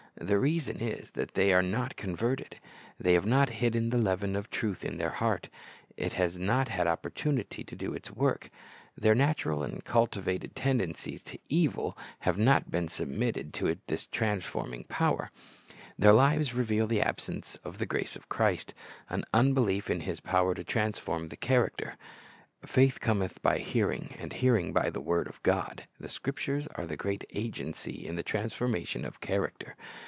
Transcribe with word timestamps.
The 0.19 0.37
reason 0.37 0.81
is 0.81 1.09
that 1.11 1.33
they 1.33 1.51
are 1.51 1.63
not 1.63 1.95
converted. 1.95 2.59
They 2.99 3.13
have 3.13 3.25
not 3.25 3.49
hidden 3.49 3.89
the 3.89 3.97
leaven 3.97 4.35
of 4.35 4.51
truth 4.51 4.85
in 4.85 4.97
the 4.99 5.09
heart. 5.09 5.47
It 5.97 6.13
has 6.13 6.37
not 6.37 6.67
had 6.67 6.85
opportunity 6.85 7.63
to 7.63 7.75
do 7.75 7.93
its 7.95 8.11
work. 8.11 8.51
Their 8.95 9.15
natural 9.15 9.63
and 9.63 9.83
cultivated 9.83 10.53
tendencies 10.55 11.23
to 11.23 11.39
evil 11.49 11.97
have 12.19 12.35
*The 12.37 12.41
maiined,' 12.41 12.45
917780 12.45 12.49
lOO 12.51 12.51
C 12.51 12.51
h 12.51 12.51
rist's 12.51 12.51
bj 12.51 12.51
c 12.51 12.51
ct 12.51 12.51
Lessons 12.51 12.51
not 12.65 12.71
been 12.71 12.87
submitted 12.89 13.53
to 13.53 13.67
its 13.67 14.05
transforming 14.07 14.83
power. 14.83 15.31
Their 15.97 16.13
lives 16.13 16.53
reveal 16.53 16.87
the 16.87 17.01
absence 17.01 17.55
of 17.63 17.77
the 17.77 17.85
grace 17.87 18.15
of 18.15 18.29
Christ, 18.29 18.73
an 19.09 19.25
unbelief 19.33 19.89
in 19.89 20.01
His 20.01 20.19
power 20.19 20.53
to 20.53 20.63
transform 20.63 21.29
the 21.29 21.37
character. 21.37 21.95
"Faith 22.63 22.99
Cometh 22.99 23.41
by 23.41 23.57
hear 23.57 23.91
ing, 23.91 24.13
and 24.19 24.33
hearing 24.33 24.71
by 24.71 24.91
the 24.91 25.01
word 25.01 25.27
of 25.27 25.41
God." 25.41 25.85
The 25.99 26.09
Scrip 26.09 26.37
tures 26.37 26.67
are 26.75 26.85
the 26.85 26.95
great 26.97 27.23
agency 27.33 28.05
in 28.05 28.17
the 28.17 28.23
transformation 28.23 29.03
of 29.05 29.19
character. 29.21 29.75